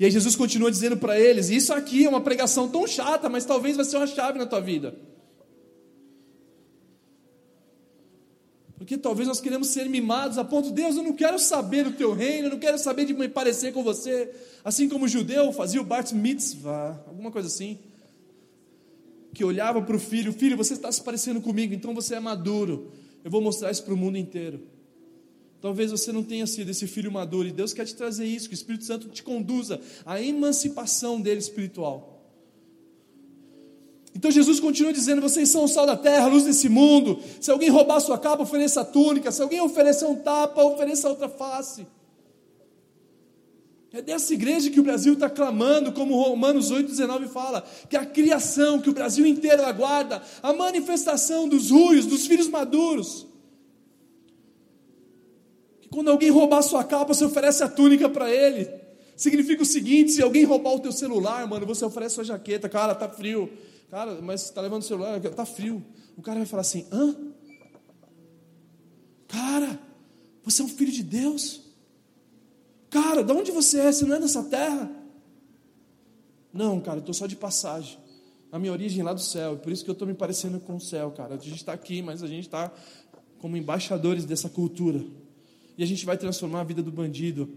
[0.00, 3.44] e aí Jesus continua dizendo para eles: Isso aqui é uma pregação tão chata, mas
[3.44, 4.98] talvez vai ser uma chave na tua vida.
[8.78, 12.14] Porque talvez nós queremos ser mimados a ponto, Deus, eu não quero saber do teu
[12.14, 14.34] reino, eu não quero saber de me parecer com você.
[14.64, 17.78] Assim como o judeu fazia o Bart Mitzvah, alguma coisa assim.
[19.34, 22.90] Que olhava para o filho: Filho, você está se parecendo comigo, então você é maduro.
[23.22, 24.62] Eu vou mostrar isso para o mundo inteiro.
[25.60, 28.54] Talvez você não tenha sido esse filho maduro e Deus quer te trazer isso, que
[28.54, 32.18] o Espírito Santo te conduza à emancipação dele espiritual.
[34.14, 37.20] Então Jesus continua dizendo: vocês são o sal da terra, a luz desse mundo.
[37.40, 39.30] Se alguém roubar sua capa, ofereça a túnica.
[39.30, 41.86] Se alguém oferecer um tapa, ofereça outra face.
[43.92, 48.80] É dessa igreja que o Brasil está clamando, como Romanos 8,19 fala, que a criação,
[48.80, 53.26] que o Brasil inteiro aguarda, a manifestação dos ruios, dos filhos maduros.
[56.00, 58.66] Quando alguém roubar sua capa, você oferece a túnica para ele.
[59.14, 62.70] Significa o seguinte: se alguém roubar o teu celular, mano, você oferece sua jaqueta.
[62.70, 63.52] Cara, tá frio.
[63.90, 65.84] Cara, mas está levando o celular, tá frio.
[66.16, 67.14] O cara vai falar assim: hã?
[69.28, 69.78] Cara,
[70.42, 71.64] você é um filho de Deus?
[72.88, 73.92] Cara, de onde você é?
[73.92, 74.90] Você não é dessa terra?
[76.50, 77.98] Não, cara, eu estou só de passagem.
[78.50, 80.76] A minha origem é lá do céu, por isso que eu estou me parecendo com
[80.76, 81.34] o céu, cara.
[81.34, 82.72] A gente está aqui, mas a gente está
[83.38, 85.04] como embaixadores dessa cultura
[85.80, 87.48] e a gente vai transformar a vida do bandido.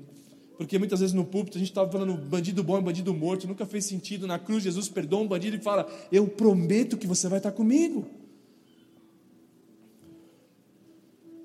[0.58, 3.66] Porque muitas vezes no púlpito a gente estava falando bandido bom e bandido morto, nunca
[3.66, 4.26] fez sentido.
[4.26, 8.08] Na cruz, Jesus perdoa um bandido e fala: Eu prometo que você vai estar comigo.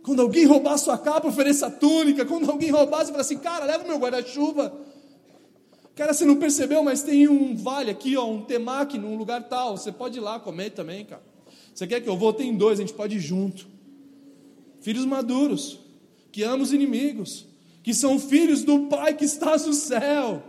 [0.04, 2.24] Quando alguém roubar a sua capa, ofereça a túnica.
[2.24, 4.72] Quando alguém roubar, você fala assim: Cara, leva o meu guarda-chuva.
[5.96, 9.76] Cara, você não percebeu, mas tem um vale aqui, ó, um temaki num lugar tal.
[9.76, 11.22] Você pode ir lá comer também, cara.
[11.74, 12.32] Você quer que eu vou?
[12.32, 13.66] Tem dois, a gente pode ir junto.
[14.80, 15.87] Filhos maduros
[16.30, 17.46] que ama os inimigos,
[17.82, 20.42] que são filhos do Pai que está no céu.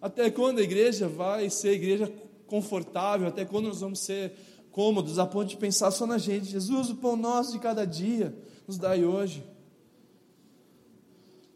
[0.00, 2.12] Até quando a igreja vai ser igreja
[2.46, 3.28] confortável?
[3.28, 4.32] Até quando nós vamos ser
[4.72, 6.46] cômodos a ponto de pensar só na gente.
[6.46, 8.34] Jesus, o pão nosso de cada dia,
[8.66, 9.44] nos dai hoje.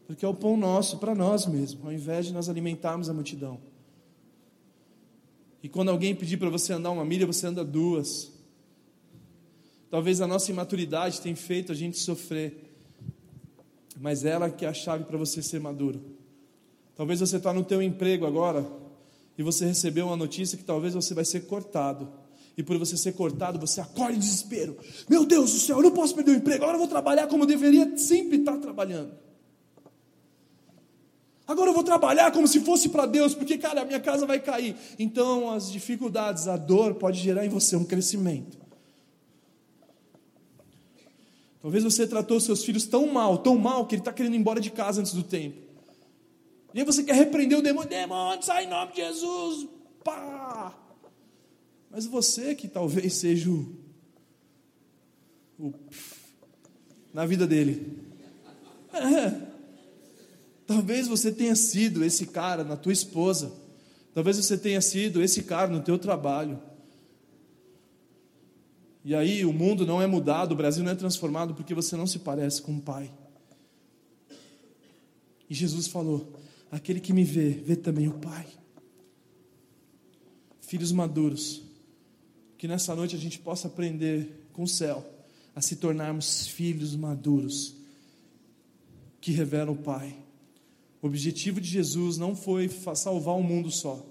[0.05, 3.59] Porque é o pão nosso para nós mesmos, ao invés de nós alimentarmos a multidão.
[5.61, 8.31] E quando alguém pedir para você andar uma milha, você anda duas.
[9.89, 12.66] Talvez a nossa imaturidade tenha feito a gente sofrer,
[13.99, 16.01] mas ela que é a chave para você ser maduro.
[16.95, 18.65] Talvez você está no teu emprego agora
[19.37, 22.09] e você recebeu uma notícia que talvez você vai ser cortado.
[22.57, 24.75] E por você ser cortado, você acorda em desespero.
[25.07, 26.63] Meu Deus do céu, eu não posso perder o emprego.
[26.63, 29.11] Agora eu vou trabalhar como eu deveria sempre estar trabalhando.
[31.47, 34.39] Agora eu vou trabalhar como se fosse para Deus, porque, cara, a minha casa vai
[34.39, 34.75] cair.
[34.99, 38.57] Então, as dificuldades, a dor pode gerar em você um crescimento.
[41.67, 44.61] Talvez você tratou seus filhos tão mal, tão mal, que ele está querendo ir embora
[44.61, 45.57] de casa antes do tempo.
[46.73, 49.67] E aí você quer repreender o demônio, demônio, sai em nome de Jesus,
[50.01, 50.73] pá!
[51.91, 53.75] Mas você que talvez seja o,
[55.59, 55.73] o
[57.13, 58.01] na vida dele.
[58.93, 59.47] É.
[60.65, 63.51] Talvez você tenha sido esse cara na tua esposa.
[64.13, 66.61] Talvez você tenha sido esse cara no teu trabalho.
[69.07, 72.05] E aí o mundo não é mudado, o Brasil não é transformado porque você não
[72.05, 73.09] se parece com o Pai.
[75.49, 76.33] E Jesus falou:
[76.69, 78.45] Aquele que me vê, vê também o Pai.
[80.59, 81.61] Filhos maduros,
[82.57, 85.09] que nessa noite a gente possa aprender com o céu
[85.55, 87.77] a se tornarmos filhos maduros
[89.21, 90.17] que revelam o Pai.
[91.01, 94.05] O objetivo de Jesus não foi salvar o mundo só.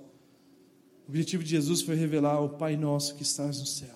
[1.07, 3.96] O objetivo de Jesus foi revelar o Pai nosso que estás no céu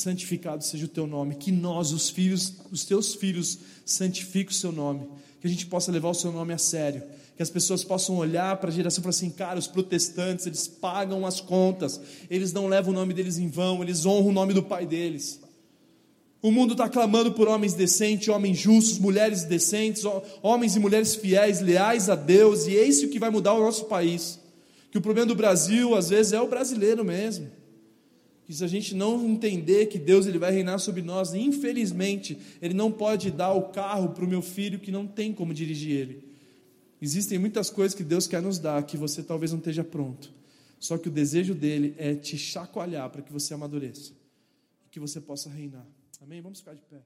[0.00, 4.72] santificado seja o teu nome, que nós, os filhos, os teus filhos, santifiquem o seu
[4.72, 5.06] nome,
[5.40, 7.02] que a gente possa levar o seu nome a sério,
[7.36, 10.66] que as pessoas possam olhar para a geração e falar assim, cara, os protestantes, eles
[10.66, 14.52] pagam as contas, eles não levam o nome deles em vão, eles honram o nome
[14.52, 15.40] do pai deles.
[16.42, 20.04] O mundo está clamando por homens decentes, homens justos, mulheres decentes,
[20.42, 23.84] homens e mulheres fiéis, leais a Deus, e é isso que vai mudar o nosso
[23.84, 24.40] país.
[24.90, 27.59] Que o problema do Brasil, às vezes, é o brasileiro mesmo
[28.50, 32.74] que se a gente não entender que Deus ele vai reinar sobre nós, infelizmente, Ele
[32.74, 36.24] não pode dar o carro para o meu filho que não tem como dirigir ele.
[37.00, 40.32] Existem muitas coisas que Deus quer nos dar que você talvez não esteja pronto.
[40.80, 44.12] Só que o desejo dele é te chacoalhar para que você amadureça
[44.90, 45.86] que você possa reinar.
[46.20, 46.40] Amém?
[46.40, 47.00] Vamos ficar de pé.